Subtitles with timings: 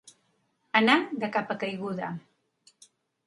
[0.79, 2.09] Anar de capa caiguda.